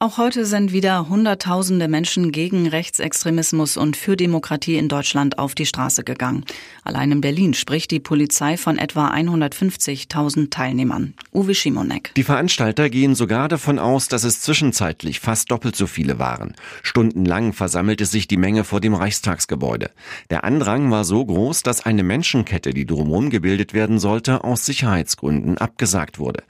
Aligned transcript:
Auch 0.00 0.18
heute 0.18 0.44
sind 0.44 0.72
wieder 0.72 1.08
Hunderttausende 1.08 1.86
Menschen 1.86 2.32
gegen 2.32 2.66
Rechtsextremismus 2.66 3.76
und 3.76 3.96
für 3.96 4.16
Demokratie 4.16 4.76
in 4.76 4.88
Deutschland 4.88 5.38
auf 5.38 5.54
die 5.54 5.66
Straße 5.66 6.02
gegangen. 6.02 6.44
Allein 6.82 7.12
in 7.12 7.20
Berlin 7.20 7.54
spricht 7.54 7.92
die 7.92 8.00
Polizei 8.00 8.56
von 8.56 8.76
etwa 8.76 9.14
150.000 9.14 10.50
Teilnehmern. 10.50 11.14
Uwe 11.32 11.54
Schimonek. 11.54 12.10
Die 12.16 12.24
Veranstalter 12.24 12.90
gehen 12.90 13.14
sogar 13.14 13.48
davon 13.48 13.78
aus, 13.78 14.08
dass 14.08 14.24
es 14.24 14.40
zwischenzeitlich 14.40 15.20
fast 15.20 15.52
doppelt 15.52 15.76
so 15.76 15.86
viele 15.86 16.18
waren. 16.18 16.56
Stundenlang 16.82 17.52
versammelte 17.52 18.04
sich 18.04 18.26
die 18.26 18.36
Menge 18.36 18.64
vor 18.64 18.80
dem 18.80 18.94
Reichstagsgebäude. 18.94 19.90
Der 20.28 20.42
Andrang 20.42 20.90
war 20.90 21.04
so 21.04 21.24
groß, 21.24 21.62
dass 21.62 21.86
eine 21.86 22.02
Menschenkette, 22.02 22.74
die 22.74 22.84
drumherum 22.84 23.30
gebildet 23.30 23.74
werden 23.74 24.00
sollte, 24.00 24.42
aus 24.42 24.66
Sicherheitsgründen 24.66 25.56
abgesagt 25.56 26.18
wurde. 26.18 26.42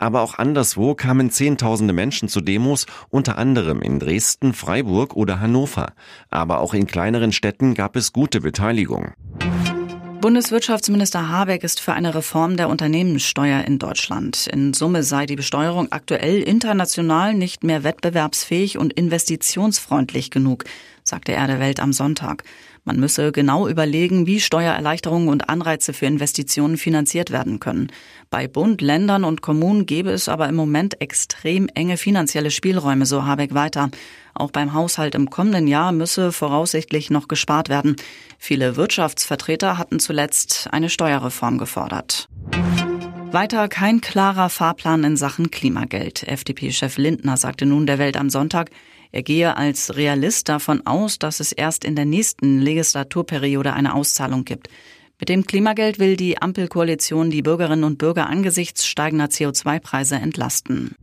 Aber 0.00 0.22
auch 0.22 0.38
anderswo 0.38 0.94
kamen 0.94 1.30
Zehntausende 1.30 1.92
Menschen 1.92 2.30
zu 2.30 2.40
Demos, 2.40 2.86
unter 3.10 3.36
anderem 3.36 3.82
in 3.82 3.98
Dresden, 3.98 4.54
Freiburg 4.54 5.14
oder 5.14 5.40
Hannover. 5.40 5.92
Aber 6.30 6.60
auch 6.60 6.72
in 6.72 6.86
kleineren 6.86 7.32
Städten 7.32 7.74
gab 7.74 7.96
es 7.96 8.14
gute 8.14 8.40
Beteiligung. 8.40 9.12
Bundeswirtschaftsminister 10.22 11.28
Habeck 11.28 11.64
ist 11.64 11.80
für 11.80 11.92
eine 11.92 12.14
Reform 12.14 12.56
der 12.56 12.70
Unternehmenssteuer 12.70 13.64
in 13.64 13.78
Deutschland. 13.78 14.46
In 14.46 14.72
Summe 14.72 15.02
sei 15.02 15.26
die 15.26 15.36
Besteuerung 15.36 15.92
aktuell 15.92 16.42
international 16.42 17.34
nicht 17.34 17.62
mehr 17.62 17.84
wettbewerbsfähig 17.84 18.78
und 18.78 18.94
investitionsfreundlich 18.94 20.30
genug, 20.30 20.64
sagte 21.04 21.32
er 21.32 21.46
der 21.46 21.60
Welt 21.60 21.80
am 21.80 21.92
Sonntag. 21.92 22.44
Man 22.84 22.98
müsse 22.98 23.30
genau 23.30 23.68
überlegen, 23.68 24.26
wie 24.26 24.40
Steuererleichterungen 24.40 25.28
und 25.28 25.48
Anreize 25.48 25.92
für 25.92 26.06
Investitionen 26.06 26.78
finanziert 26.78 27.30
werden 27.30 27.60
können. 27.60 27.92
Bei 28.30 28.48
Bund, 28.48 28.80
Ländern 28.80 29.24
und 29.24 29.42
Kommunen 29.42 29.86
gäbe 29.86 30.10
es 30.10 30.28
aber 30.28 30.48
im 30.48 30.56
Moment 30.56 31.00
extrem 31.00 31.68
enge 31.74 31.96
finanzielle 31.96 32.50
Spielräume, 32.50 33.04
so 33.04 33.24
Habeck 33.24 33.54
weiter. 33.54 33.90
Auch 34.34 34.50
beim 34.50 34.72
Haushalt 34.72 35.14
im 35.14 35.28
kommenden 35.28 35.66
Jahr 35.66 35.92
müsse 35.92 36.32
voraussichtlich 36.32 37.10
noch 37.10 37.28
gespart 37.28 37.68
werden. 37.68 37.96
Viele 38.38 38.76
Wirtschaftsvertreter 38.76 39.76
hatten 39.76 40.00
zuletzt 40.00 40.68
eine 40.72 40.88
Steuerreform 40.88 41.58
gefordert. 41.58 42.28
Weiter 43.32 43.68
kein 43.68 44.00
klarer 44.00 44.48
Fahrplan 44.48 45.04
in 45.04 45.16
Sachen 45.16 45.52
Klimageld. 45.52 46.24
FDP-Chef 46.24 46.98
Lindner 46.98 47.36
sagte 47.36 47.64
nun 47.64 47.86
der 47.86 47.98
Welt 47.98 48.16
am 48.16 48.28
Sonntag, 48.28 48.70
er 49.12 49.22
gehe 49.22 49.56
als 49.56 49.96
Realist 49.96 50.48
davon 50.48 50.84
aus, 50.84 51.20
dass 51.20 51.38
es 51.38 51.52
erst 51.52 51.84
in 51.84 51.94
der 51.94 52.06
nächsten 52.06 52.58
Legislaturperiode 52.58 53.72
eine 53.72 53.94
Auszahlung 53.94 54.44
gibt. 54.44 54.68
Mit 55.20 55.28
dem 55.28 55.46
Klimageld 55.46 56.00
will 56.00 56.16
die 56.16 56.42
Ampelkoalition 56.42 57.30
die 57.30 57.42
Bürgerinnen 57.42 57.84
und 57.84 57.98
Bürger 57.98 58.26
angesichts 58.26 58.84
steigender 58.84 59.26
CO2-Preise 59.26 60.16
entlasten. 60.16 60.96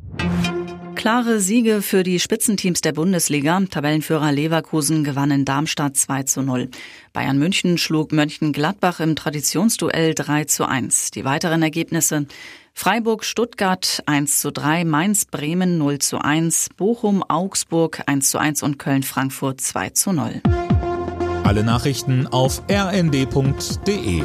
Klare 0.98 1.40
Siege 1.40 1.84
für 1.84 2.02
die 2.02 2.20
Spitzenteams 2.20 2.82
der 2.82 2.92
Bundesliga. 2.92 3.62
Tabellenführer 3.70 4.32
Leverkusen 4.32 5.04
gewann 5.04 5.30
in 5.30 5.46
Darmstadt 5.46 5.96
2 5.96 6.24
zu 6.24 6.42
0. 6.42 6.70
Bayern 7.14 7.38
München 7.38 7.78
schlug 7.78 8.12
Mönchengladbach 8.12 9.00
im 9.00 9.16
Traditionsduell 9.16 10.16
3 10.16 10.46
zu 10.46 10.68
1. 10.68 11.12
Die 11.12 11.24
weiteren 11.24 11.62
Ergebnisse 11.62 12.26
Freiburg, 12.74 13.26
Stuttgart 13.26 14.02
1 14.08 14.40
zu 14.42 14.52
3, 14.52 14.86
Mainz, 14.86 15.26
Bremen 15.26 15.78
0 15.78 16.00
zu 16.00 16.18
1, 16.18 16.70
Bochum, 16.76 17.24
Augsburg 17.28 18.02
1 18.08 18.32
zu 18.32 18.40
1 18.40 18.64
und 18.64 18.80
Köln, 18.80 19.04
Frankfurt 19.04 19.62
2 19.62 19.92
zu 19.92 20.14
0. 20.14 20.42
Alle 21.44 21.64
Nachrichten 21.64 22.26
auf 22.26 22.64
rnd.de 22.72 24.24